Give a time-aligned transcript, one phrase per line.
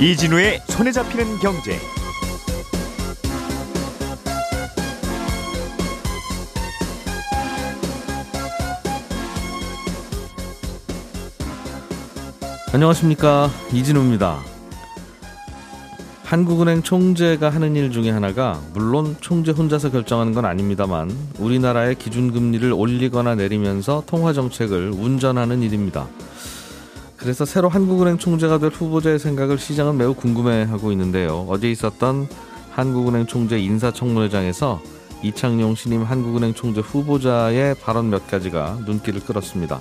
[0.00, 1.78] 이진우의 손에 잡히는 경제.
[12.72, 14.38] 안녕하십니까 이진우입니다.
[16.24, 23.34] 한국은행 총재가 하는 일 중에 하나가 물론 총재 혼자서 결정하는 건 아닙니다만 우리나라의 기준금리를 올리거나
[23.34, 26.08] 내리면서 통화 정책을 운전하는 일입니다.
[27.20, 31.46] 그래서 새로 한국은행 총재가 될 후보자의 생각을 시장은 매우 궁금해하고 있는데요.
[31.48, 32.26] 어제 있었던
[32.70, 34.80] 한국은행 총재 인사청문회장에서
[35.22, 39.80] 이창용 신임 한국은행 총재 후보자의 발언 몇 가지가 눈길을 끌었습니다.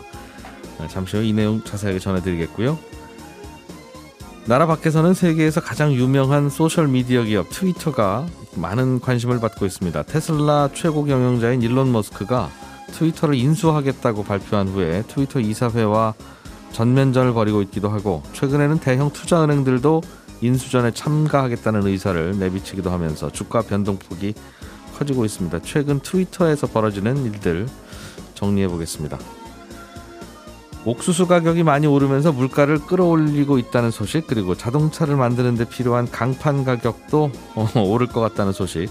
[0.90, 2.78] 잠시 후 이 내용 자세하게 전해드리겠고요.
[4.46, 8.26] 나라 밖에서는 세계에서 가장 유명한 소셜 미디어 기업 트위터가
[8.56, 10.04] 많은 관심을 받고 있습니다.
[10.04, 12.50] 테슬라 최고 경영자인 일론 머스크가
[12.92, 16.16] 트위터를 인수하겠다고 발표한 후에 트위터 이사회와
[16.72, 20.02] 전면전을 벌이고 있기도 하고 최근에는 대형 투자은행들도
[20.42, 24.34] 인수전에 참가하겠다는 의사를 내비치기도 하면서 주가 변동폭이
[24.98, 25.60] 커지고 있습니다.
[25.64, 27.68] 최근 트위터에서 벌어지는 일들
[28.36, 29.18] 정리해 보겠습니다.
[30.86, 37.32] 옥수수 가격이 많이 오르면서 물가를 끌어올리고 있다는 소식 그리고 자동차를 만드는 데 필요한 강판 가격도
[37.76, 38.90] 오를 것 같다는 소식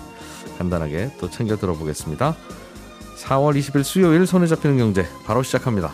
[0.59, 2.37] 간단하게 또 챙겨 들어보겠습니다.
[3.17, 5.93] 4월 20일 수요일 손에 잡히는 경제 바로 시작합니다.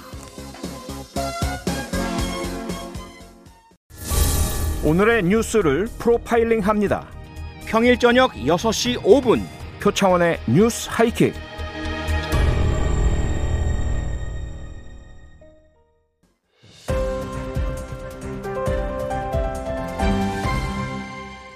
[4.85, 7.07] 오늘의 뉴스를 프로파일링 합니다.
[7.67, 9.43] 평일 저녁 6시 5분
[9.81, 11.33] 표창원의 뉴스 하이킥.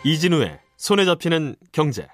[0.04, 2.06] 이진우의 손에 잡히는 경제.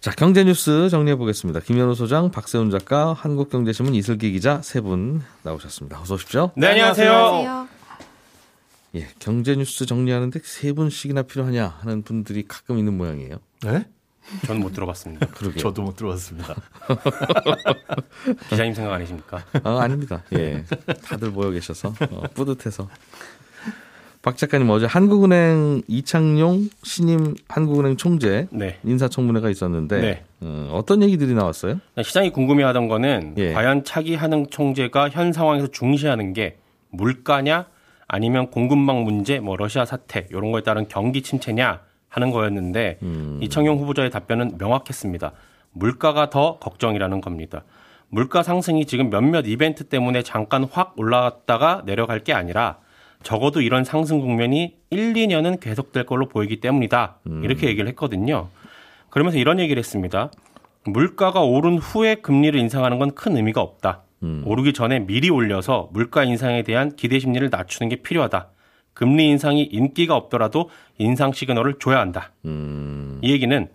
[0.00, 1.60] 자, 경제 뉴스 정리해 보겠습니다.
[1.60, 6.00] 김현우 소장, 박세훈 작가, 한국경제신문 이슬기 기자 세 분 나오셨습니다.
[6.00, 6.50] 어서 오십시오.
[6.56, 7.68] 네, 안녕하세요.
[8.94, 13.36] 예, 경제 뉴스 정리하는데 세 분씩이나 필요하냐 하는 분들이 가끔 있는 모양이에요.
[13.62, 13.84] 네?
[14.46, 15.26] 저는 못 들어봤습니다.
[15.34, 15.58] 그러게요.
[15.60, 16.54] 저도 못 들어봤습니다.
[18.50, 19.44] 기자님 생각 아니십니까?
[19.64, 20.22] 아, 아닙니다.
[20.34, 20.64] 예.
[21.04, 22.88] 다들 모여 계셔서 어, 뿌듯해서.
[24.22, 28.78] 박 작가님 어제 한국은행 이창용 신임 한국은행 총재 네.
[28.84, 30.24] 인사청문회가 있었는데 네.
[30.42, 31.80] 어, 떤 얘기들이 나왔어요?
[32.02, 33.54] 시장이 궁금해하던 거는 예.
[33.54, 36.58] 과연 차기 한흥 총재가 현 상황에서 중시하는 게
[36.90, 37.66] 물가냐
[38.12, 43.38] 아니면 공급망 문제, 뭐 러시아 사태 이런 거에 따른 경기 침체냐 하는 거였는데 음.
[43.40, 45.32] 이창용 후보자의 답변은 명확했습니다.
[45.72, 47.62] 물가가 더 걱정이라는 겁니다.
[48.08, 52.78] 물가 상승이 지금 몇몇 이벤트 때문에 잠깐 확 올라갔다가 내려갈 게 아니라
[53.22, 57.18] 적어도 이런 상승 국면이 1, 2년은 계속될 걸로 보이기 때문이다.
[57.44, 58.48] 이렇게 얘기를 했거든요.
[59.10, 60.32] 그러면서 이런 얘기를 했습니다.
[60.84, 64.02] 물가가 오른 후에 금리를 인상하는 건 큰 의미가 없다.
[64.44, 68.48] 오르기 전에 미리 올려서 물가 인상에 대한 기대 심리를 낮추는 게 필요하다.
[68.92, 72.32] 금리 인상이 인기가 없더라도 인상 시그널을 줘야 한다.
[73.22, 73.68] 이 얘기는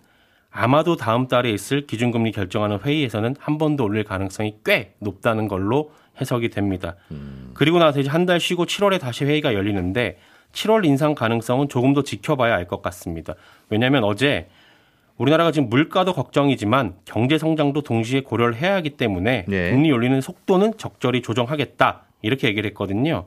[0.50, 5.90] 아마도 다음 달에 있을 기준금리 결정하는 회의에서는 한 번 더 올릴 가능성이 꽤 높다는 걸로
[6.20, 6.94] 해석이 됩니다.
[7.54, 10.18] 그리고 나서 이제 한 달 쉬고 7월에 다시 회의가 열리는데
[10.52, 13.34] 7월 인상 가능성은 조금 더 지켜봐야 알 것 같습니다.
[13.68, 14.48] 왜냐하면 어제
[15.18, 19.70] 우리나라가 지금 물가도 걱정이지만 경제 성장도 동시에 고려를 해야 하기 때문에 네.
[19.70, 22.02] 금리 올리는 속도는 적절히 조정하겠다.
[22.22, 23.26] 이렇게 얘기를 했거든요.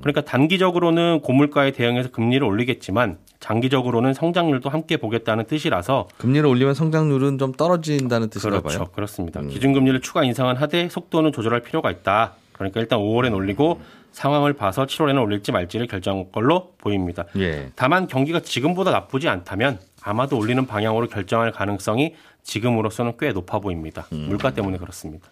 [0.00, 7.52] 그러니까 단기적으로는 고물가에 대응해서 금리를 올리겠지만 장기적으로는 성장률도 함께 보겠다는 뜻이라서 금리를 올리면 성장률은 좀
[7.52, 8.78] 떨어진다는 뜻인가 그렇죠.
[8.78, 8.88] 봐요.
[8.94, 9.40] 그렇습니다.
[9.42, 12.34] 기준금리를 추가 인상은 하되 속도는 조절할 필요가 있다.
[12.52, 13.80] 그러니까 일단 5월엔 올리고
[14.12, 17.24] 상황을 봐서 7월에는 올릴지 말지를 결정할 걸로 보입니다.
[17.36, 17.70] 예.
[17.76, 24.06] 다만 경기가 지금보다 나쁘지 않다면 아마도 올리는 방향으로 결정할 가능성이 지금으로서는 꽤 높아 보입니다.
[24.10, 25.28] 물가 때문에 그렇습니다.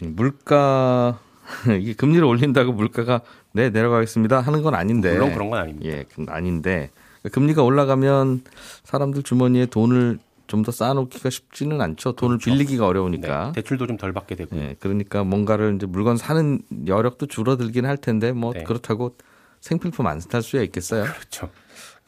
[0.00, 1.20] 물가
[1.80, 3.20] 이게 금리를 올린다고 물가가
[3.52, 5.88] 네 내려가겠습니다 하는 건 아닌데 물론 그런 건 아닙니다.
[5.88, 6.90] 예, 아닌데
[7.30, 8.42] 금리가 올라가면
[8.84, 12.12] 사람들 주머니에 돈을 좀 더 쌓아놓기가 쉽지는 않죠.
[12.16, 13.52] 돈을 빌리기가 어려우니까.
[13.54, 14.56] 네, 대출도 좀 덜 받게 되고.
[14.56, 18.64] 예, 그러니까 뭔가를 이제 물건 사는 여력도 줄어들긴 할 텐데 뭐 네.
[18.64, 19.14] 그렇다고
[19.60, 21.04] 생필품 안 살 수야 있겠어요.
[21.04, 21.50] 그렇죠.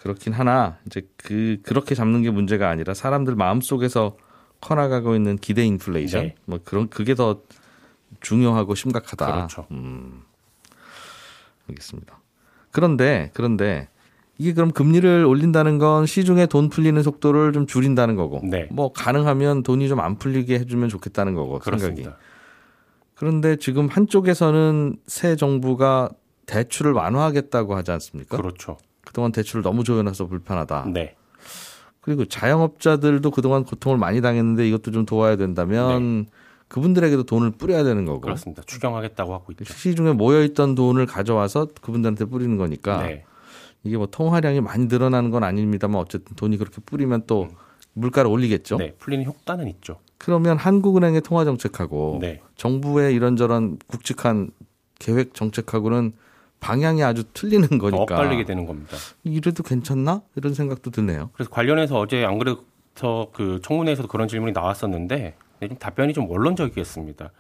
[0.03, 4.17] 그렇긴 하나 이제 그 그렇게 잡는 게 문제가 아니라 사람들 마음 속에서
[4.61, 6.35] 커나가고 있는 기대 인플레이션 네.
[6.45, 7.41] 뭐 그런 그게 더
[8.21, 9.27] 중요하고 심각하다.
[9.33, 9.67] 그렇죠.
[9.71, 10.23] 음,
[11.69, 12.19] 알겠습니다.
[12.73, 13.89] 그런데 그런데
[14.39, 18.67] 이게 그럼 금리를 올린다는 건 시중에 돈 풀리는 속도를 좀 줄인다는 거고, 네.
[18.73, 21.81] 뭐 가능하면 돈이 좀 안 풀리게 해주면 좋겠다는 거고 생각이.
[21.81, 22.17] 그렇습니다.
[23.15, 26.11] 그런데 지금 한쪽에서는 새 정부가
[26.47, 28.37] 대출을 완화하겠다고 하지 않습니까?
[28.37, 28.79] 그렇죠.
[29.05, 30.87] 그동안 대출을 너무 조여놔서 불편하다.
[30.93, 31.17] 네.
[32.01, 36.27] 그리고 자영업자들도 그동안 고통을 많이 당했는데 이것도 좀 도와야 된다면
[36.69, 38.63] 그분들에게도 돈을 뿌려야 되는 거고 그렇습니다.
[38.67, 39.65] 추경하겠다고 하고 있죠.
[39.65, 43.25] 시중에 모여있던 돈을 가져와서 그분들한테 뿌리는 거니까 네.
[43.85, 47.49] 이게 뭐 통화량이 많이 늘어나는 건 아닙니다만 어쨌든 돈이 그렇게 뿌리면 또
[47.95, 48.79] 물가를 올리겠죠.
[48.79, 49.99] 네, 풀리는 효과는 있죠.
[50.19, 52.41] 그러면 한국은행의 통화 정책하고 네.
[52.57, 54.51] 정부의 이런저런 굵직한
[54.99, 56.13] 계획 정책하고는
[56.63, 58.97] 방향이 아주 틀리는 더 거니까 엇갈리게 되는 겁니다.
[59.25, 61.31] 이래도 괜찮나 이런 생각도 드네요.
[61.35, 67.31] 그래서 관련해서 어제 안 그래도 그 청문회에서도 그런 질문이 나왔었는데 네, 좀 답변이 좀 원론적이었습니다.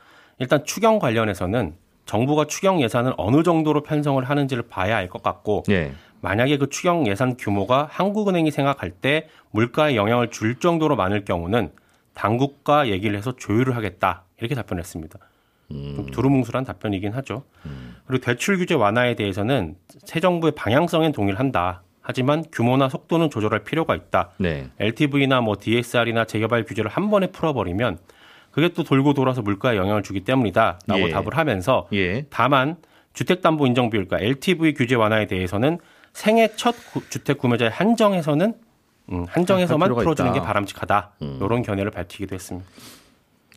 [0.40, 1.74] 일단 추경 관련해서는
[2.04, 5.92] 정부가 추경 예산을 어느 정도로 편성을 하는지를 봐야 알 것 같고 예.
[6.20, 11.70] 만약에 그 추경 예산 규모가 한국은행이 생각할 때 물가에 영향을 줄 정도로 많을 경우는
[12.14, 15.18] 당국과 얘기를 해서 조율을 하겠다 이렇게 답변했습니다.
[15.96, 17.42] 좀 두루뭉술한 답변이긴 하죠.
[18.06, 21.82] 그리고 대출 규제 완화에 대해서는 새 정부의 방향성엔 동의를 한다.
[22.00, 24.30] 하지만 규모나 속도는 조절할 필요가 있다.
[24.38, 24.68] 네.
[24.80, 27.98] LTV나 뭐 DSR이나 재개발 규제를 한 번에 풀어버리면
[28.50, 31.08] 그게 또 돌고 돌아서 물가에 영향을 주기 때문이다라고 예.
[31.10, 32.26] 답을 하면서 예.
[32.28, 32.76] 다만
[33.14, 35.78] 주택담보 인정 비율, 그러니까 LTV 규제 완화에 대해서는
[36.12, 38.54] 생애 첫 구- 주택 구매자의 한정에서는
[39.12, 40.40] 음, 한정에서만 풀어주는 있다.
[40.40, 41.12] 게 바람직하다.
[41.22, 41.38] 음.
[41.42, 42.68] 이런 견해를 밝히기도 했습니다.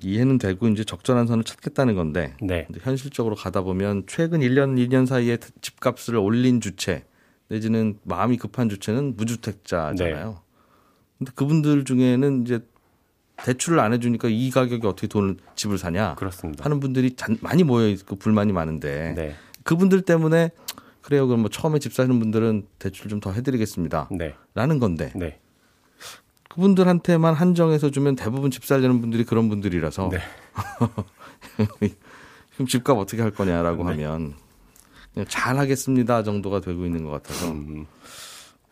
[0.02, 5.38] 이해는 되고 이제 적절한 선을 찾겠다는 건데 네, 현실적으로 가다 보면 최근 1년 2년 사이에
[5.62, 7.06] 집값을 올린 주체
[7.48, 10.30] 내지는 마음이 급한 주체는 무주택자잖아요.
[10.30, 10.36] 네.
[11.18, 12.60] 근데 그분들 중에는 이제
[13.38, 16.16] 대출을 안 해주니까 이 가격에 어떻게 돈을 집을 사냐?
[16.16, 16.64] 그렇습니다.
[16.66, 20.52] 하는 분들이 잔- 많이 모여 있고 불만이 많은데 네, 그분들 때문에
[21.02, 21.28] 그래요.
[21.28, 24.10] 그럼 뭐 처음에 집 사는 분들은 대출 좀 더 해드리겠습니다.
[24.12, 25.40] 네, 라는 건데 네,
[26.56, 30.20] 그분들한테만 한정해서 주면 대부분 집 살려는 분들이 그런 분들이라서 네.
[32.56, 33.92] 그럼 집값 어떻게 할 거냐라고 네.
[34.06, 34.34] 하면
[35.14, 37.86] 그냥 잘 하겠습니다 정도가 되고 있는 것 같아서 음,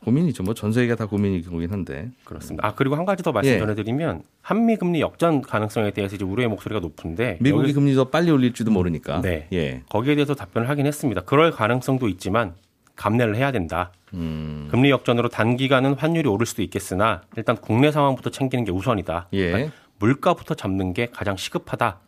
[0.06, 0.44] 고민이죠.
[0.44, 2.10] 뭐 전 세계가 다 고민이긴 한데.
[2.24, 2.66] 그렇습니다.
[2.68, 3.60] 아 그리고 한 가지 더 말씀 예.
[3.60, 8.32] 전해드리면 한미 금리 역전 가능성에 대해서 이제 우려의 목소리가 높은데 미국이 여기- 금리 더 빨리
[8.32, 9.22] 올릴지도 모르니까.
[9.22, 9.48] 네.
[9.54, 9.82] 예.
[9.90, 11.22] 거기에 대해서 답변을 하긴 했습니다.
[11.22, 12.54] 그럴 가능성도 있지만
[12.96, 13.92] 감내를 해야 된다.
[14.14, 14.68] 음.
[14.72, 19.28] 금리 역전으로 단기간은 환율이 오를 수도 있겠으나 일단 국내 상황부터 챙기는 게 우선이다.
[19.34, 19.52] 예.
[19.52, 22.00] 그러니까 물가부터 잡는 게 가장 시급하다라는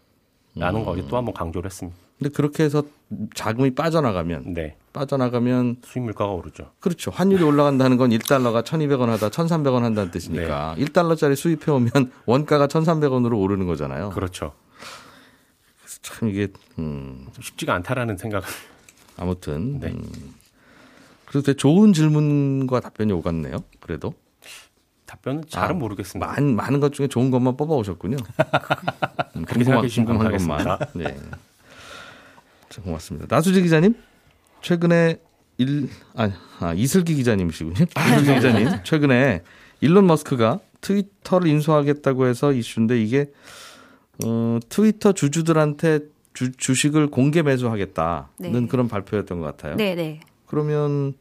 [0.58, 0.86] 음.
[0.86, 1.98] 거 어제 또한번 강조를 했습니다.
[2.18, 2.84] 근데 그렇게 해서
[3.34, 4.78] 자금이 빠져나가면 네.
[4.94, 6.72] 빠져나가면 수입 물가가 오르죠.
[6.80, 7.12] 그렇죠.
[7.12, 10.86] 환율이 올라간다는 건 1달러가 1,200원 하다 1,300원 한다는 뜻이니까 네.
[10.86, 11.92] 1달러짜리 수입해 오면
[12.26, 14.12] 원가가 1,300원으로 오르는 거잖아요.
[14.12, 14.54] 그렇죠.
[16.02, 16.48] 참 이게
[16.80, 18.48] 음, 좀 쉽지가 않다라는 생각을.
[19.18, 19.88] 아무튼 네.
[19.88, 20.36] 음,
[21.36, 23.58] 그래서 되게 좋은 질문과 답변이 오갔네요.
[23.82, 24.14] 그래도
[25.06, 26.26] 답변은 잘은 아, 모르겠습니다.
[26.26, 28.16] 많은 많은 것 중에 좋은 것만 뽑아 오셨군요.
[29.36, 30.64] 음, 궁금한 감사하겠습니다.
[30.64, 30.80] 것만.
[30.94, 31.18] 네.
[32.70, 33.28] 자, 고맙습니다.
[33.30, 33.96] 나수지 기자님
[34.62, 35.18] 최근에
[35.58, 37.86] 일 아, 아 이슬기 기자님이시군요.
[38.22, 39.44] 이슬기 기자님 최근에
[39.82, 43.26] 일론 머스크가 트위터를 인수하겠다고 해서 이슈인데 이게
[44.24, 46.00] 어, 트위터 주주들한테
[46.34, 48.68] 주, 주식을 공개 매수하겠다는 네.
[48.68, 49.76] 그런 발표였던 것 같아요.
[49.76, 50.22] 네, 네.
[50.46, 51.14] 그러면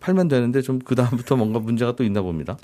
[0.00, 2.56] 팔면 되는데 좀 그 다음부터 뭔가 문제가 또 있나 봅니다.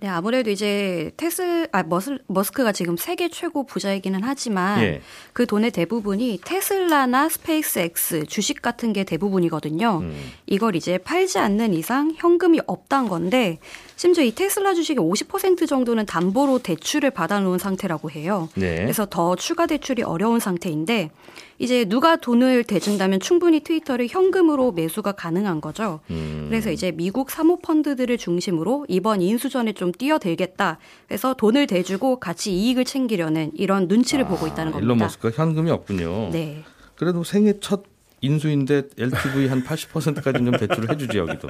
[0.00, 5.00] 네, 아무래도 이제 테슬, 아, 머슬, 머스크가 지금 세계 최고 부자이기는 하지만 예.
[5.32, 10.00] 그 돈의 대부분이 테슬라나 스페이스X 주식 같은 게 대부분이거든요.
[10.02, 10.14] 음.
[10.46, 13.58] 이걸 이제 팔지 않는 이상 현금이 없단 건데
[13.96, 18.50] 심지어 이 테슬라 주식의 50% 정도는 담보로 대출을 받아 놓은 상태라고 해요.
[18.54, 18.76] 네.
[18.76, 21.10] 그래서 더 추가 대출이 어려운 상태인데
[21.58, 26.00] 이제 누가 돈을 대준다면 충분히 트위터를 현금으로 매수가 가능한 거죠.
[26.10, 26.46] 음.
[26.48, 30.78] 그래서 이제 미국 사모 펀드들을 중심으로 이번 인수전에 좀 뛰어들겠다.
[31.08, 34.78] 그래서 돈을 대주고 같이 이익을 챙기려는 이런 눈치를 보고 있다는 겁니다.
[34.78, 36.30] 아, 일론 머스크가 현금이 없군요.
[36.32, 36.62] 네.
[36.96, 37.84] 그래도 생애 첫
[38.22, 41.48] 인수인데 LTV 한 80%까지 좀 대출을 해주지 여기도.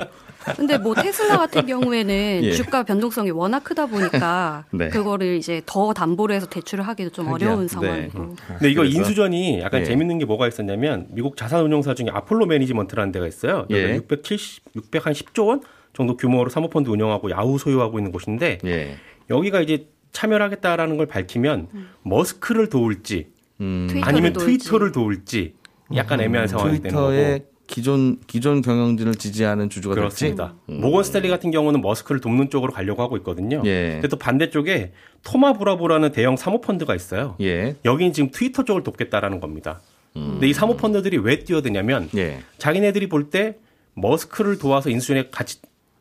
[0.56, 2.52] 근데 뭐 테슬라 같은 경우에는 예.
[2.52, 4.88] 주가 변동성이 워낙 크다 보니까 네.
[4.88, 7.48] 그거를 이제 더 담보로 해서 대출을 하기도 좀 하기야.
[7.48, 7.72] 어려운 네.
[7.72, 8.36] 상황이고.
[8.48, 8.98] 근데 이거 그래서?
[8.98, 9.84] 인수전이 약간 예.
[9.84, 13.66] 재밌는 게 뭐가 있었냐면 미국 자산운용사 중에 아폴로 매니지먼트라는 데가 있어요.
[13.70, 13.94] 예.
[13.96, 15.60] 670, 600 한 10조 원
[15.92, 18.96] 정도 규모로 사모펀드 운영하고 야후 소유하고 있는 곳인데 예.
[19.30, 21.68] 여기가 이제 참여를 하겠다라는 걸 밝히면
[22.02, 23.28] 머스크를 도울지
[23.60, 24.58] 음, 트위터를 아니면 도울지.
[24.58, 25.54] 트위터를 도울지
[25.94, 27.08] 약간 애매한 상황이 되는 거고.
[27.10, 30.54] 트위터의 기존 기존 경영진을 지지하는 주주가 그렇습니다.
[30.68, 30.80] 음.
[30.80, 33.60] 모건 스탠리 같은 경우는 머스크를 돕는 쪽으로 가려고 하고 있거든요.
[33.64, 33.92] 예.
[33.94, 34.92] 근데 또 반대쪽에
[35.24, 37.34] 토마 브라보라는 대형 사모펀드가 있어요.
[37.40, 37.74] 예.
[37.84, 39.80] 여기는 지금 트위터 쪽을 돕겠다라는 겁니다.
[40.14, 42.38] 근데 이 사모펀드들이 왜 뛰어드냐면 예.
[42.58, 43.56] 자기네들이 볼 때
[43.94, 45.58] 머스크를 도와서 인수인에 같이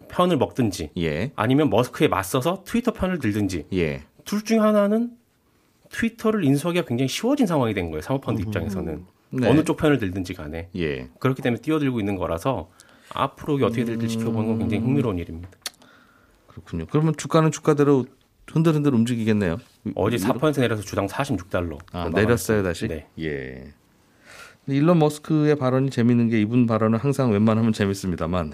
[0.07, 1.31] 편을 먹든지 예.
[1.35, 4.03] 아니면 머스크에 맞서서 트위터 편을 들든지 예.
[4.23, 5.11] 둘 중에 하나는
[5.89, 8.01] 트위터를 인수하기가 굉장히 쉬워진 상황이 된 거예요.
[8.01, 9.49] 사모펀드 입장에서는 네.
[9.49, 11.09] 어느 쪽 편을 들든지 간에 예.
[11.19, 12.69] 그렇기 때문에 뛰어들고 있는 거라서
[13.13, 15.49] 앞으로 어떻게 될지 지켜보는 건 굉장히 흥미로운 일입니다.
[16.47, 16.85] 그렇군요.
[16.89, 18.05] 그러면 주가는 주가대로
[18.51, 19.57] 흔들흔들 움직이겠네요.
[19.95, 21.77] 어제 4% 내려서 주당 46달러.
[21.91, 22.87] 아, 내렸어요 다시.
[22.87, 23.07] 네.
[23.19, 23.73] 예.
[24.67, 28.51] 일론 머스크의 발언이 재밌는 게 이분 발언은 항상 웬만하면 재밌습니다만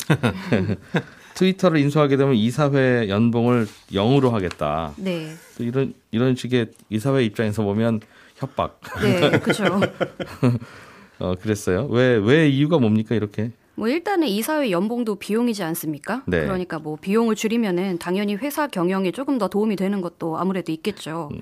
[1.36, 4.94] 트위터를 인수하게 되면 이사회 연봉을 0으로 하겠다.
[4.98, 5.32] 네.
[5.60, 8.02] 이런 이런 식의 이사회 입장에서 보면
[8.42, 8.80] 협박.
[9.02, 9.66] 네, 그렇죠.
[11.20, 11.86] 어 그랬어요.
[11.92, 13.52] 왜 왜 이유가 뭡니까 이렇게?
[13.76, 16.24] 뭐 일단은 이사회 연봉도 비용이지 않습니까?
[16.28, 16.42] 네.
[16.42, 21.30] 그러니까 뭐 비용을 줄이면은 당연히 회사 경영에 조금 더 도움이 되는 것도 아무래도 있겠죠.
[21.32, 21.40] 음.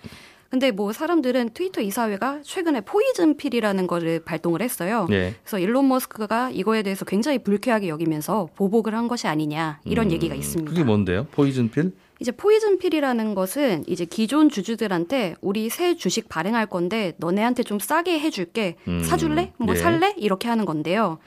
[0.50, 5.08] 근데 뭐 사람들은 트위터 이사회가 최근에 poison pill이라는 거를 발동을 했어요.
[5.12, 5.36] 예.
[5.44, 10.70] 그래서 일론 머스크가 이거에 대해서 굉장히 불쾌하게 여기면서 보복을 한 것이 아니냐 이런 얘기가 있습니다.
[10.72, 11.28] 음, 그게 뭔데요?
[11.32, 11.92] poison pill?
[12.20, 18.20] 이제 poison pill이라는 것은 이제 기존 주주들한테 우리 새 주식 발행할 건데 너네한테 좀 싸게
[18.20, 19.54] 해줄게 음, 사줄래?
[19.58, 19.80] 뭐 예.
[19.80, 20.14] 살래?
[20.18, 21.20] 이렇게 하는 건데요.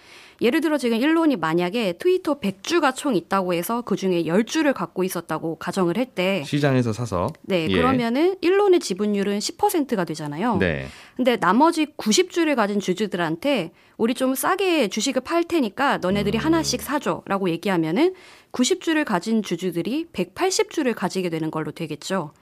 [0.43, 5.57] 예를 들어 지금 일론이 만약에 트위터 100주가 총 있다고 해서 그 중에 10주를 갖고 있었다고
[5.57, 6.43] 가정을 했대.
[6.45, 7.29] 시장에서 사서.
[7.43, 7.73] 네, 예.
[7.73, 10.57] 그러면은 일론의 지분율은 10%가 되잖아요.
[10.57, 10.87] 네.
[11.17, 13.71] 근데 나머지 90주를 가진 주주들한테
[14.03, 16.45] 우리 좀 싸게 주식을 팔 테니까 너네들이 음.
[16.45, 18.15] 하나씩 사줘라고 얘기하면은
[18.51, 22.33] 90주를 가진 주주들이 180주를 가지게 되는 걸로 되겠죠.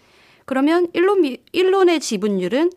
[0.46, 2.70] 그러면 일론 미- 일론의 지분율은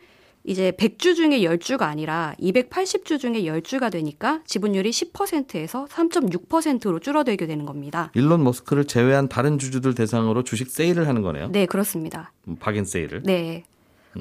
[0.44, 8.12] 이제 100주 중에 10주가 아니라 280주 중에 10주가 되니까 지분율이 10%에서 3.6%로 줄어들게 되는 겁니다.
[8.16, 11.48] 일론 머스크를 제외한 다른 주주들 대상으로 주식 세일을 하는 거네요.
[11.54, 12.34] 네, 그렇습니다.
[12.50, 13.24] 음, 박인 세일을.
[13.24, 13.64] 네.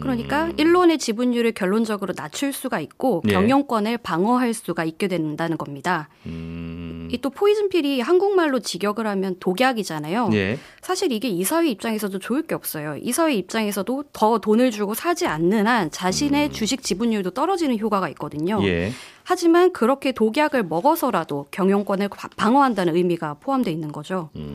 [0.00, 0.52] 그러니까 음.
[0.56, 3.32] 일론의 지분율을 결론적으로 낮출 수가 있고 예.
[3.32, 6.08] 경영권을 방어할 수가 있게 된다는 겁니다.
[6.26, 7.08] 음.
[7.12, 10.30] 이또 포이즌 필이 한국말로 직역을 하면 독약이잖아요.
[10.32, 10.58] 예.
[10.80, 12.96] 사실 이게 이사회 입장에서도 좋을 게 없어요.
[13.00, 18.58] 이사회 입장에서도 더 돈을 주고 사지 않는 한 자신의 주식 지분율도 떨어지는 효과가 있거든요.
[18.61, 18.64] 음.
[18.64, 18.92] 예.
[19.25, 24.30] 하지만 그렇게 독약을 먹어서라도 경영권을 바- 방어한다는 의미가 포함되어 있는 거죠.
[24.37, 24.54] 음.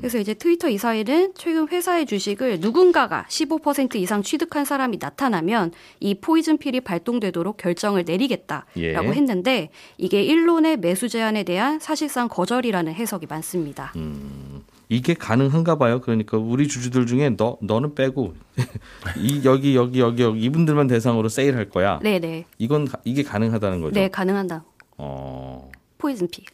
[0.00, 6.58] 그래서 이제 트위터 이사회는 최근 회사의 주식을 누군가가 15% 이상 취득한 사람이 나타나면 이 포이즌
[6.58, 8.94] 필이 발동되도록 결정을 내리겠다라고 예.
[8.94, 13.92] 했는데 이게 일론의 매수 제한에 대한 사실상 거절이라는 해석이 많습니다.
[13.96, 14.62] 음.
[14.90, 16.00] 이게 가능한가 봐요.
[16.00, 18.34] 그러니까 우리 주주들 중에 너 너는 빼고
[19.18, 21.98] 이 여기 여기 여기 여기 이분들만 대상으로 세일할 거야.
[22.02, 22.46] 네네.
[22.58, 23.94] 이건 가- 이게 가능하다는 거죠.
[23.94, 24.64] 네, 가능한다.
[24.96, 25.70] 어.
[25.98, 26.44] poison pill.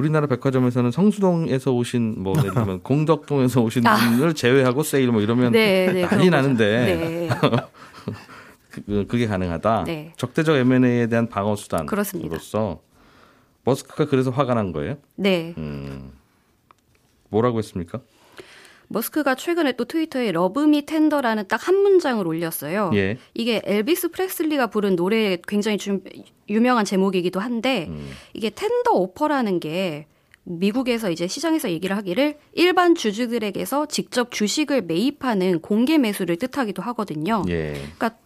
[0.00, 3.96] 우리나라 백화점에서는 성수동에서 오신 뭐 예를 들면 공덕동에서 오신 아.
[3.96, 6.02] 분을 제외하고 세일 뭐 이러면 네, 네.
[6.08, 6.30] 거죠.
[6.30, 7.28] 나는데 네.
[8.70, 9.84] 그, 그게 가능하다.
[9.84, 10.12] 네.
[10.16, 11.54] 적대적 M&A에 대한 방어.
[11.56, 12.80] 수단으로서
[13.64, 14.96] 머스크가 그래서 화가 난 거예요.
[15.16, 15.54] 네.
[15.58, 16.12] 음.
[17.28, 18.00] 뭐라고 했습니까?
[18.92, 22.90] 머스크가 최근에 또 트위터에 Love Me Tender라는 딱 한 문장을 올렸어요.
[22.94, 23.18] 예.
[23.34, 26.02] 이게 엘비스 프레슬리가 부른 노래에 굉장히 좀
[26.48, 28.10] 유명한 제목이기도 한데 음.
[28.32, 30.06] 이게 텐더 오퍼라는 게
[30.44, 37.44] 미국에서 이제 시장에서 얘기를 하기를 일반 주주들에게서 직접 주식을 매입하는 공개 매수를 뜻하기도 하거든요.
[37.48, 37.74] 예.
[37.74, 38.16] 그러니까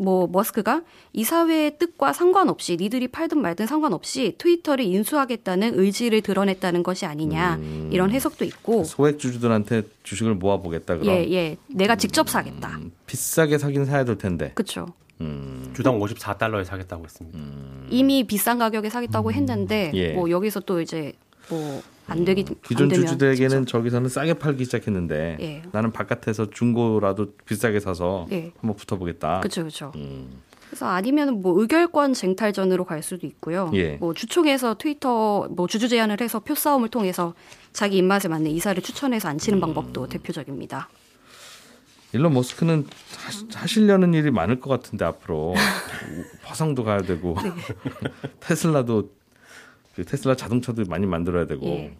[0.00, 7.56] 뭐 머스크가 이사회의 뜻과 상관없이 니들이 팔든 말든 상관없이 트위터를 인수하겠다는 의지를 드러냈다는 것이 아니냐
[7.56, 7.90] 음.
[7.92, 11.14] 이런 해석도 있고 소액 주주들한테 주식을 모아보겠다 그럼.
[11.14, 11.56] 예, 예.
[11.66, 12.78] 내가 직접 사겠다.
[12.78, 14.52] 음, 비싸게 사긴 사야 될 텐데.
[14.54, 14.86] 그렇죠.
[15.20, 15.70] 음.
[15.76, 17.38] 주당 54달러에 사겠다고 했습니다.
[17.90, 20.14] 이미 비싼 가격에 사겠다고 했는데 예.
[20.14, 21.12] 뭐 여기서 또 이제
[21.50, 23.66] 뭐 안 되기 기존 안 주주들에게는.
[23.66, 25.62] 저기서는 싸게 팔기 시작했는데 예.
[25.72, 28.52] 나는 바깥에서 중고라도 비싸게 사서 예.
[28.60, 29.40] 한번 붙어보겠다.
[29.40, 29.92] 그렇죠, 그렇죠.
[29.96, 30.28] 음.
[30.68, 33.70] 그래서 아니면 뭐 의결권 쟁탈전으로 갈 수도 있고요.
[33.74, 33.96] 예.
[33.96, 37.34] 뭐 주총에서 트위터 뭐 주주 제안을 해서 표 싸움을 통해서
[37.72, 39.60] 자기 입맛에 맞는 이사를 추천해서 앉히는 음.
[39.60, 40.88] 방법도 대표적입니다.
[42.12, 42.86] 일론 머스크는
[43.18, 45.54] 하- 하시려는 일이 많을 것 같은데 앞으로
[46.42, 47.52] 화성도 가야 되고 네.
[48.40, 49.10] 테슬라도
[50.00, 51.92] 그 테슬라 자동차도 많이 만들어야 되고 예.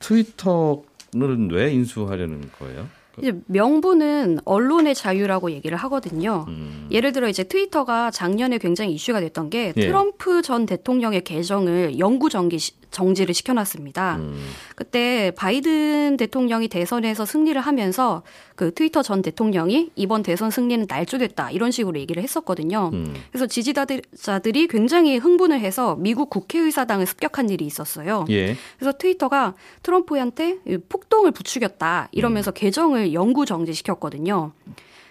[0.00, 2.86] 트위터는 왜 인수하려는 거예요?
[3.20, 6.44] 이제 명분은 언론의 자유라고 얘기를 하거든요.
[6.46, 6.86] 음.
[6.92, 9.80] 예를 들어 이제 트위터가 작년에 굉장히 이슈가 됐던 게 예.
[9.80, 14.16] 트럼프 전 대통령의 계정을 영구 정기 시- 정지를 시켜놨습니다.
[14.16, 14.50] 음.
[14.74, 18.22] 그때 바이든 대통령이 대선에서 승리를 하면서
[18.56, 22.90] 그 트위터 전 대통령이 이번 대선 승리는 날조됐다 이런 식으로 얘기를 했었거든요.
[22.92, 23.14] 음.
[23.30, 28.24] 그래서 지지자들이 굉장히 흥분을 해서 미국 국회의사당을 습격한 일이 있었어요.
[28.30, 28.56] 예.
[28.78, 34.52] 그래서 트위터가 트럼프한테 폭동을 부추겼다 이러면서 계정을 영구 정지시켰거든요.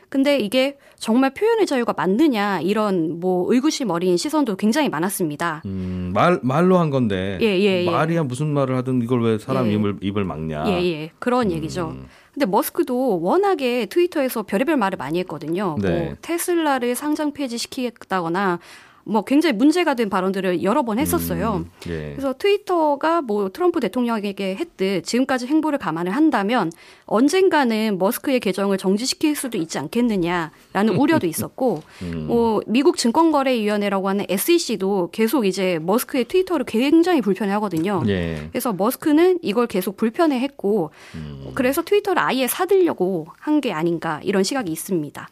[0.09, 5.61] 근데 이게 정말 표현의 자유가 맞느냐 이런 뭐 의구심 어린 시선도 굉장히 많았습니다.
[5.65, 7.85] 음, 말 말로 한 건데 예, 예, 예.
[7.85, 9.73] 말이야 무슨 말을 하든 이걸 왜 사람 예.
[9.73, 10.65] 입을 입을 막냐?
[10.67, 11.11] 예, 예.
[11.19, 11.95] 그런 얘기죠.
[12.33, 15.75] 근데 머스크도 워낙에 트위터에서 별의별 말을 많이 했거든요.
[15.81, 15.89] 네.
[15.89, 18.59] 뭐 테슬라를 상장 폐지시키겠다거나
[19.07, 21.65] 뭐 굉장히 문제가 된 발언들을 여러 번 했었어요.
[21.65, 22.11] 음, 예.
[22.11, 26.71] 그래서 트위터가 뭐 트럼프 대통령에게 했듯 지금까지 행보를 감안을 한다면
[27.05, 32.25] 언젠가는 머스크의 계정을 정지시킬 수도 있지 않겠느냐라는 우려도 있었고 음.
[32.27, 38.03] 뭐 미국 증권거래위원회라고 하는 SEC도 계속 이제 머스크의 트위터를 굉장히 불편해하거든요.
[38.07, 38.47] 예.
[38.51, 41.51] 그래서 머스크는 이걸 계속 불편해했고 음.
[41.55, 45.29] 그래서 트위터를 아예 사들려고 한 게 아닌가 이런 시각이 있습니다.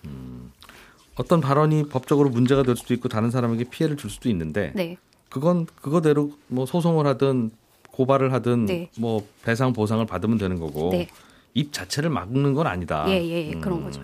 [1.15, 4.98] 어떤 발언이 법적으로 문제가 될 수도 있고 다른 사람에게 피해를 줄 수도 있는데 네.
[5.29, 7.51] 그건 그거대로 뭐 소송을 하든
[7.91, 8.89] 고발을 하든 네.
[8.98, 11.07] 뭐 배상 보상을 받으면 되는 거고 네.
[11.53, 13.05] 입 자체를 막는 건 아니다.
[13.07, 13.62] 예, 예, 음.
[13.62, 14.03] 그런 거죠.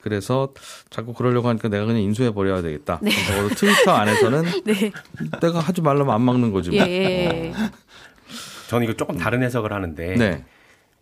[0.00, 0.52] 그래서
[0.88, 2.98] 자꾸 그러려고 하니까 내가 그냥 인수해 버려야 되겠다.
[3.02, 3.10] 네.
[3.26, 4.92] 적어도 트위터 안에서는 네.
[5.40, 6.70] 내가 하지 말라면 안 막는 거지.
[6.70, 6.80] 뭐.
[6.80, 7.52] 예.
[8.68, 10.44] 저는 이거 조금 다른 해석을 하는데 네.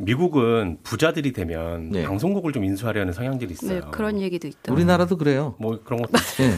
[0.01, 2.05] 미국은 부자들이 되면 네.
[2.05, 3.81] 방송국을 좀 인수하려는 성향들이 있어요.
[3.81, 4.75] 네, 그런 얘기도 있더라고요.
[4.77, 5.57] 우리나라도 그래요.
[5.59, 6.53] 뭐 그런 것도 예.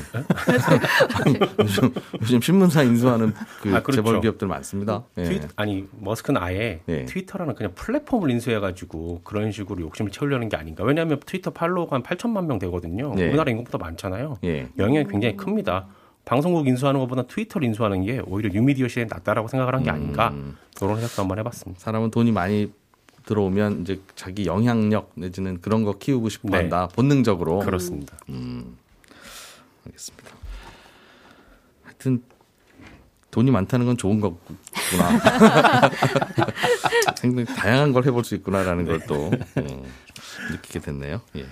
[1.58, 3.32] 요즘, 요즘 신문사 인수하는
[3.62, 4.02] 그 아, 그렇죠.
[4.02, 5.04] 재벌 기업들 많습니다.
[5.16, 5.24] 예.
[5.24, 7.06] 트위, 아니 머스크는 아예 네.
[7.06, 10.84] 트위터라는 그냥 플랫폼을 인수해가지고 그런 식으로 욕심을 채우려는 게 아닌가.
[10.84, 13.14] 왜냐하면 트위터 팔로워가 한 8천만 명 되거든요.
[13.14, 13.28] 네.
[13.28, 14.36] 우리나라 인구보다 많잖아요.
[14.44, 14.68] 예.
[14.78, 15.86] 영향이 굉장히 큽니다.
[16.26, 20.28] 방송국 인수하는 것보다 트위터를 인수하는 게 오히려 뉴미디어 시대에 낫다라고 생각을 한 게 아닌가.
[20.28, 20.58] 음.
[20.76, 21.80] 그런 생각도 한번 해봤습니다.
[21.80, 22.70] 사람은 돈이 많이
[23.24, 26.56] 들어오면 이제 자기 영향력 내지는 그런 거 키우고 싶어 네.
[26.58, 26.88] 한다.
[26.88, 27.60] 본능적으로.
[27.60, 28.16] 그렇습니다.
[29.86, 30.30] 알겠습니다.
[31.84, 32.22] 하여튼
[33.30, 34.40] 돈이 많다는 건 좋은 거구나.
[37.56, 39.30] 다양한 걸 해볼 수 있구나라는 걸또
[40.50, 41.20] 느끼게 됐네요.
[41.36, 41.46] 예.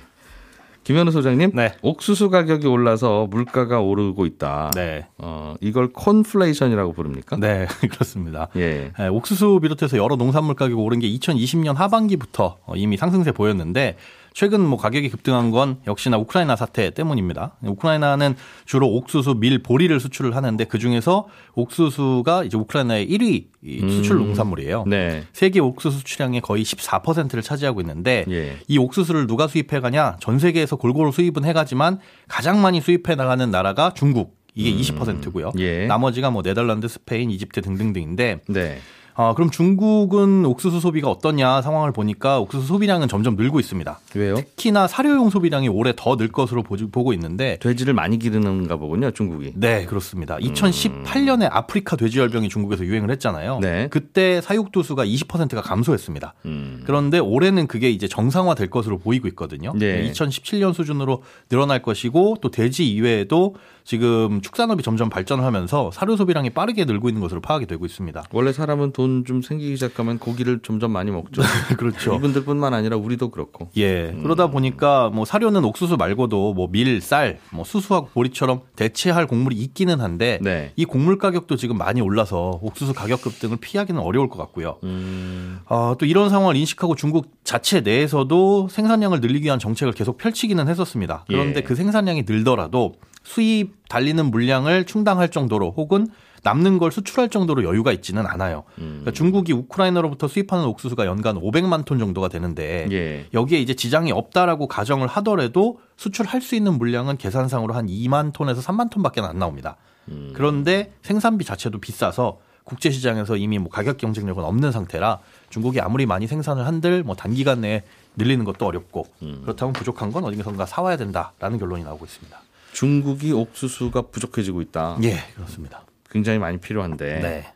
[0.89, 1.75] 김현우 소장님, 네.
[1.83, 4.71] 옥수수 가격이 올라서 물가가 오르고 있다.
[4.75, 5.07] 네.
[5.19, 7.37] 어, 이걸 콘플레이션이라고 부릅니까?
[7.37, 8.49] 네, 그렇습니다.
[8.57, 8.91] 예.
[8.99, 13.99] 예, 옥수수 비롯해서 여러 농산물 가격이 오른 게 2020년 하반기부터 어, 이미 상승세 보였는데
[14.33, 17.57] 최근 뭐 가격이 급등한 건 역시나 우크라이나 사태 때문입니다.
[17.63, 24.17] 우크라이나는 주로 옥수수, 밀, 보리를 수출을 하는데 그 중에서 옥수수가 이제 우크라이나의 1위 이 수출
[24.17, 24.27] 음.
[24.27, 24.85] 농산물이에요.
[24.87, 25.25] 네.
[25.33, 28.59] 세계 옥수수 수출량의 거의 14%를 차지하고 있는데 예.
[28.69, 30.17] 이 옥수수를 누가 수입해 가냐?
[30.21, 34.39] 전 세계에서 골고루 수입은 해 가지만 가장 많이 수입해 나가는 나라가 중국.
[34.55, 35.53] 이게 20%고요.
[35.59, 35.87] 예.
[35.87, 38.79] 나머지가 뭐 네덜란드, 스페인, 이집트 등등등인데 네.
[39.21, 43.99] 아, 그럼 중국은 옥수수 소비가 어떠냐 상황을 보니까 옥수수 소비량은 점점 늘고 있습니다.
[44.15, 44.37] 왜요?
[44.37, 49.55] 특히나 사료용 소비량이 올해 더 늘 것으로 보- 보고 있는데 돼지를 많이 기르는가 보군요, 중국이.
[49.57, 50.37] 네, 그렇습니다.
[50.39, 53.59] 2018년에 아프리카 돼지열병이 중국에서 유행을 했잖아요.
[53.61, 53.89] 네.
[53.91, 56.35] 그때 사육 도수가 20%가 감소했습니다.
[56.47, 56.83] 음.
[56.87, 59.73] 그런데 올해는 그게 이제 정상화 될 것으로 보이고 있거든요.
[59.77, 60.09] 네.
[60.13, 66.85] 2017년 수준으로 늘어날 것이고 또 돼지 이외에도 지금 축산업이 점점 발전을 하면서 사료 소비량이 빠르게
[66.85, 68.23] 늘고 있는 것으로 파악이 되고 있습니다.
[68.33, 71.43] 원래 사람은 돈좀 생기기 시작하면 고기를 점점 많이 먹죠.
[71.79, 72.15] 그렇죠.
[72.15, 73.71] 이분들뿐만 아니라 우리도 그렇고.
[73.77, 74.13] 예.
[74.23, 80.01] 그러다 보니까 뭐 사료는 옥수수 말고도 뭐 밀, 쌀, 뭐 수수하고 보리처럼 대체할 곡물이 있기는
[80.01, 80.73] 한데 네.
[80.77, 84.79] 이 곡물 가격도 지금 많이 올라서 옥수수 가격 급등을 피하기는 어려울 것 같고요.
[84.85, 85.61] 음.
[85.67, 91.25] 아, 또 이런 상황을 인식하고 중국 자체 내에서도 생산량을 늘리기 위한 정책을 계속 펼치기는 했었습니다.
[91.29, 91.63] 그런데 예.
[91.63, 96.09] 그 생산량이 늘더라도 수입 달리는 물량을 충당할 정도로 혹은
[96.43, 98.65] 남는 걸 수출할 정도로 여유가 있지는 않아요.
[98.79, 99.01] 음.
[99.01, 103.27] 그러니까 중국이 우크라이나로부터 수입하는 옥수수가 연간 500만 톤 정도가 되는데 예.
[103.35, 108.91] 여기에 이제 지장이 없다라고 가정을 하더라도 수출할 수 있는 물량은 계산상으로 한 2만 톤에서 3만
[108.91, 109.77] 톤밖에 안 나옵니다.
[110.09, 110.33] 음.
[110.35, 116.27] 그런데 생산비 자체도 비싸서 국제 시장에서 이미 뭐 가격 경쟁력은 없는 상태라 중국이 아무리 많이
[116.27, 117.83] 생산을 한들 뭐 단기간 내에
[118.17, 119.41] 늘리는 것도 어렵고 음.
[119.43, 122.39] 그렇다면 부족한 건 어디선가 사와야 된다라는 결론이 나오고 있습니다.
[122.73, 124.99] 중국이 옥수수가 부족해지고 있다.
[125.03, 125.85] 예, 그렇습니다.
[126.11, 127.21] 굉장히 많이 필요한데.
[127.21, 127.47] 네.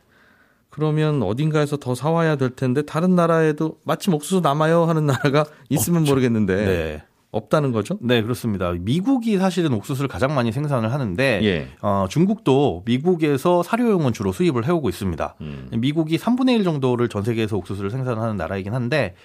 [0.69, 6.55] 그러면 어딘가에서 더 사와야 될 텐데 다른 나라에도 마침 옥수수 남아요 하는 나라가 있으면 모르겠는데
[6.65, 7.03] 네.
[7.29, 7.97] 없다는 거죠?
[7.99, 8.71] 네, 그렇습니다.
[8.71, 11.67] 미국이 사실은 옥수수를 가장 많이 생산을 하는데 예.
[11.81, 15.35] 어, 중국도 미국에서 사료용은 주로 수입을 해오고 있습니다.
[15.41, 15.69] 음.
[15.77, 19.15] 미국이 3분의 1 정도를 전 세계에서 옥수수를 생산하는 나라이긴 한데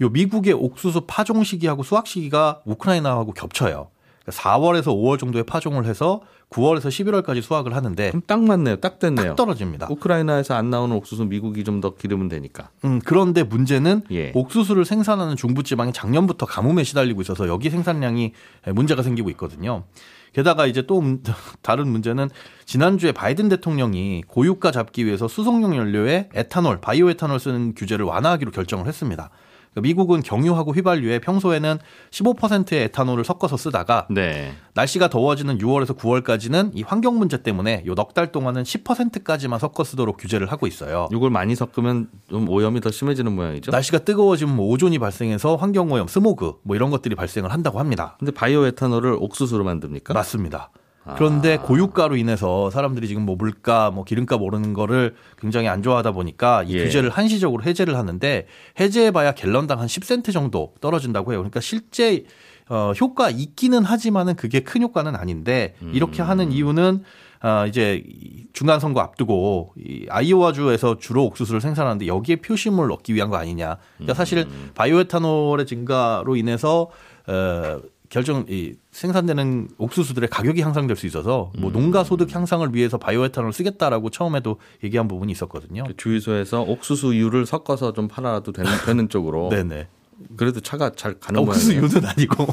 [0.00, 3.88] 요 미국의 옥수수 파종 시기하고 수확 시기가 우크라이나하고 겹쳐요.
[4.28, 8.76] 그러니까 4월에서 5월 정도에 파종을 해서 9월에서 11월까지 수확을 하는데 그럼 딱 맞네요.
[8.76, 9.28] 딱 됐네요.
[9.28, 9.88] 딱 떨어집니다.
[9.90, 12.70] 우크라이나에서 안 나오는 옥수수 미국이 좀 더 기르면 되니까.
[12.84, 14.32] 음, 그런데 문제는 예.
[14.34, 18.32] 옥수수를 생산하는 중부 지방이 작년부터 가뭄에 시달리고 있어서 여기 생산량이
[18.74, 19.84] 문제가 생기고 있거든요.
[20.32, 21.22] 게다가 이제 또 문-
[21.62, 22.28] 다른 문제는
[22.64, 28.86] 지난주에 바이든 대통령이 고유가 잡기 위해서 수송용 연료에 에탄올, 바이오 에탄올 쓰는 규제를 완화하기로 결정을
[28.86, 29.30] 했습니다.
[29.72, 31.78] 그러니까 미국은 경유하고 휘발유에 평소에는
[32.10, 34.52] 15%의 에탄올을 섞어서 쓰다가 네.
[34.74, 40.16] 날씨가 더워지는 6월에서 9월까지는 이 환경 문제 때문에 요 넉 달 동안은 10%까지만 섞어 쓰도록
[40.18, 41.08] 규제를 하고 있어요.
[41.12, 43.70] 이걸 많이 섞으면 좀 오염이 더 심해지는 모양이죠.
[43.70, 48.16] 날씨가 뜨거워지면 뭐 오존이 발생해서 환경 오염, 스모그 뭐 이런 것들이 발생을 한다고 합니다.
[48.18, 50.14] 근데 바이오 에탄올을 옥수수로 만듭니까?
[50.14, 50.70] 맞습니다.
[51.16, 51.62] 그런데 아.
[51.62, 56.74] 고유가로 인해서 사람들이 지금 뭐 물가, 뭐 기름값 오르는 거를 굉장히 안 좋아하다 보니까 이
[56.74, 56.84] 예.
[56.84, 58.46] 규제를 한시적으로 해제를 하는데
[58.78, 61.40] 해제해봐야 갤런당 한 10센트 정도 떨어진다고 해요.
[61.40, 62.24] 그러니까 실제
[62.68, 67.02] 어, 효과 있기는 하지만은 그게 큰 효과는 아닌데 이렇게 하는 이유는
[67.40, 73.30] 아, 이제 이 중간 선거 앞두고 이 아이오와주에서 주로 옥수수를 생산하는데 여기에 표심을 얻기 위한
[73.30, 73.76] 거 아니냐.
[73.96, 76.90] 그러니까 사실 바이오에탄올의 증가로 인해서
[77.28, 83.52] 어, 결정 이 생산되는 옥수수들의 가격이 향상될 수 있어서 뭐 농가 소득 향상을 위해서 바이오에탄올
[83.52, 85.84] 쓰겠다라고 처음에도 얘기한 부분이 있었거든요.
[85.86, 89.50] 그 주유소에서 옥수수유를 섞어서 좀 팔아도 되는, 되는 쪽으로.
[89.50, 89.88] 네네.
[90.36, 91.88] 그래도 차가 잘 가는 옥수수 모양이에요.
[91.88, 92.46] 유는 아니고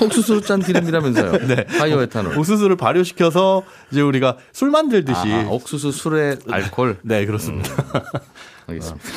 [0.04, 1.32] 옥수수 짠 기름이라면서요.
[1.46, 1.66] 네.
[1.66, 2.36] 바이오에탄올.
[2.38, 6.98] 옥수수를 발효시켜서 이제 우리가 술 만들듯이 아, 옥수수 술에 알콜.
[7.02, 7.70] 네 그렇습니다.
[8.66, 9.08] 알겠습니다.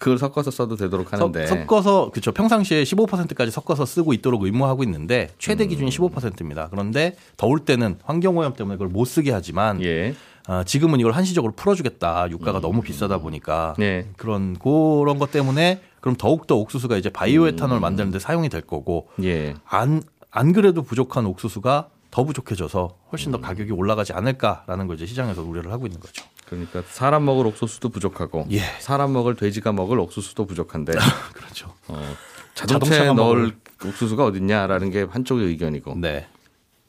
[0.00, 1.46] 그걸 섞어서 써도 되도록 하는데.
[1.46, 2.32] 섞- 섞어서 그렇죠.
[2.32, 6.68] 평상시에 15%까지 섞어서 쓰고 있도록 의무하고 있는데 최대 기준이 15%입니다.
[6.70, 10.14] 그런데 더울 때는 환경 오염 때문에 그걸 못 쓰게 하지만 예.
[10.46, 12.28] 아, 지금은 이걸 한시적으로 풀어주겠다.
[12.30, 14.08] 유가가 너무 비싸다 보니까 네.
[14.16, 19.54] 그런 그런 것 때문에 그럼 더욱 더 옥수수가 이제 바이오에탄올 만드는데 사용이 될 거고 예.
[19.68, 25.72] 안안 그래도 부족한 옥수수가 더 부족해져서 훨씬 더 가격이 올라가지 않을까라는 걸 이제 시장에서 우려를
[25.72, 26.24] 하고 있는 거죠.
[26.46, 28.60] 그러니까 사람 먹을 옥수수도 부족하고 예.
[28.80, 30.92] 사람 먹을 돼지가 먹을 옥수수도 부족한데
[31.32, 31.72] 그렇죠.
[31.86, 32.16] 어,
[32.54, 36.26] 자동차에 넣을 옥수수가 어딨냐라는 게 한쪽의 의견이고 네.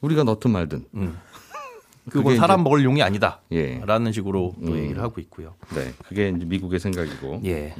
[0.00, 1.18] 우리가 넣든 말든 음.
[2.10, 3.40] 그건 사람 먹을 용이 아니다.
[3.52, 3.80] 예.
[3.86, 4.78] 라는 식으로 또 음.
[4.78, 5.54] 얘기를 하고 있고요.
[5.76, 7.76] 네 그게 이제 미국의 생각이고 예.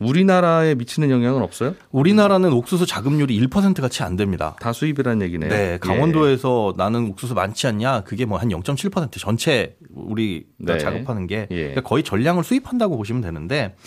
[0.00, 1.74] 우리나라에 미치는 영향은 없어요?
[1.90, 4.56] 우리나라는 옥수수 자급률이 1%가 채 안 됩니다.
[4.60, 5.50] 다 수입이라는 얘기네요.
[5.50, 8.02] 네, 강원도에서 나는 옥수수 많지 않냐?
[8.02, 10.78] 그게 뭐 한 0.7% 전체 우리가 네.
[10.78, 11.56] 작업하는 게 예.
[11.56, 13.78] 그러니까 거의 전량을 수입한다고 보시면 되는데 아,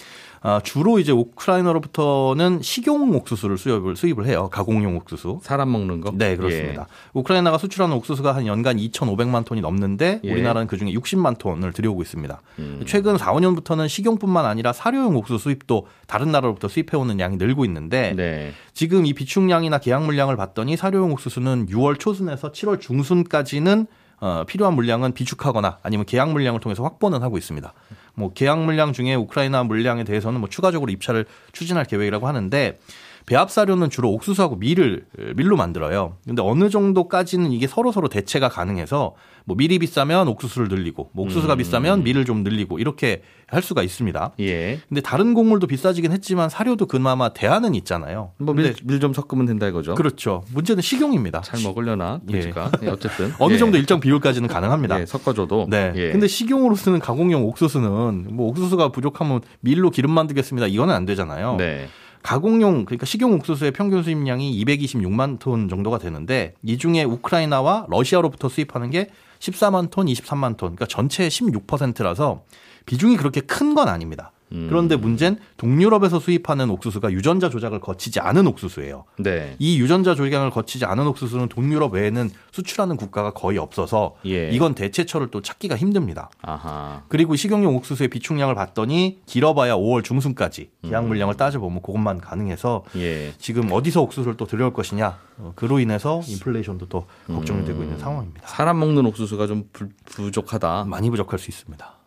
[0.63, 4.49] 주로 이제 우크라이나로부터는 식용 옥수수를 수입을 수입을 해요.
[4.51, 5.39] 가공용 옥수수.
[5.41, 5.45] 예.
[5.45, 6.12] 사람 먹는 거?
[6.15, 6.88] 네, 그렇습니다.
[7.13, 10.32] 우크라이나가 수출하는 옥수수가 한 연간 2,500만 톤이 넘는데 예.
[10.32, 12.41] 우리나라는 그중에 60만 톤을 들여오고 있습니다.
[12.60, 12.84] 음.
[12.88, 18.13] 최근 4, 5년부터는 식용뿐만 아니라 사료용 옥수수 수입도 다른 나라로부터 수입해 오는 양이 늘고 있는데
[18.15, 18.54] 네.
[18.73, 23.86] 지금 이 비축량이나 계약 물량을 봤더니 사료용 옥수수는 6월 초순에서 7월 중순까지는
[24.21, 27.73] 어, 필요한 물량은 비축하거나 아니면 계약 물량을 통해서 확보는 하고 있습니다.
[28.13, 32.78] 뭐 계약 물량 중에 우크라이나 물량에 대해서는 뭐 추가적으로 입찰을 추진할 계획이라고 하는데
[33.25, 35.05] 배합 사료는 주로 옥수수하고 밀을
[35.36, 36.17] 밀로 만들어요.
[36.25, 41.55] 근데 어느 정도까지는 이게 서로 서로 대체가 가능해서 뭐 밀이 비싸면 옥수수를 늘리고 뭐 옥수수가
[41.55, 44.31] 비싸면 밀을 좀 늘리고 이렇게 할 수가 있습니다.
[44.39, 44.79] 예.
[44.88, 48.31] 근데 다른 곡물도 비싸지긴 했지만 사료도 그나마 대안은 있잖아요.
[48.38, 49.95] 근데 뭐밀 좀 섞으면 된다 이거죠.
[49.95, 50.43] 그렇죠.
[50.53, 51.41] 문제는 식용입니다.
[51.41, 52.34] 잘 먹으려나 예.
[52.34, 52.71] 돼지가.
[52.84, 53.57] 예, 어쨌든 어느 예.
[53.57, 55.01] 정도 일정 비율까지는 가능합니다.
[55.01, 55.67] 예, 섞어줘도.
[55.69, 55.91] 네.
[55.95, 56.12] 예.
[56.12, 60.67] 근데 식용으로 쓰는 가공용 옥수수는 뭐 옥수수가 부족하면 밀로 기름 만들겠습니다.
[60.67, 61.55] 이거는 안 되잖아요.
[61.57, 61.88] 네.
[62.23, 68.89] 가공용 그러니까 식용 옥수수의 평균 수입량이 226만 톤 정도가 되는데 이 중에 우크라이나와 러시아로부터 수입하는
[68.89, 70.75] 게 14만 톤, 23만 톤.
[70.75, 72.43] 그러니까 전체의 16%라서
[72.86, 74.31] 비중이 그렇게 큰 건 아닙니다.
[74.53, 74.67] 음.
[74.69, 79.05] 그런데 문제는 동유럽에서 수입하는 옥수수가 유전자 조작을 거치지 않은 옥수수예요.
[79.19, 79.55] 네.
[79.59, 84.49] 이 유전자 조작을 거치지 않은 옥수수는 동유럽 외에는 수출하는 국가가 거의 없어서 예.
[84.51, 86.29] 이건 대체처를 또 찾기가 힘듭니다.
[86.41, 87.03] 아하.
[87.07, 91.07] 그리고 식용용 옥수수의 비축량을 봤더니 길어봐야 5월 중순까지 계약 음.
[91.09, 93.33] 물량을 따져보면 그것만 가능해서 예.
[93.37, 98.47] 지금 어디서 옥수수를 또 들여올 것이냐 어, 그로 인해서 인플레이션도 또 걱정이 되고 있는 상황입니다.
[98.47, 100.85] 사람 먹는 옥수수가 좀 부, 부족하다.
[100.85, 102.00] 많이 부족할 수 있습니다.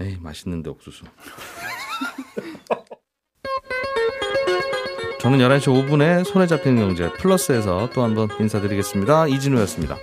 [0.00, 1.04] 에이, 맛있는데 옥수수.
[5.20, 9.26] 저는 11시 5분에 손에 잡히는 경제 플러스에서 또 한 번 인사드리겠습니다.
[9.26, 9.96] 이진우였습니다.